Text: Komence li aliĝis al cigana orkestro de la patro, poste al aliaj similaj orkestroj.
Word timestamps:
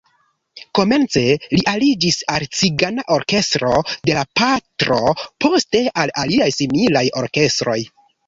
Komence 0.77 1.21
li 1.51 1.59
aliĝis 1.71 2.17
al 2.37 2.45
cigana 2.59 3.03
orkestro 3.17 3.75
de 4.09 4.17
la 4.19 4.25
patro, 4.41 4.99
poste 5.45 5.83
al 6.05 6.15
aliaj 6.25 6.51
similaj 6.59 7.07
orkestroj. 7.25 7.79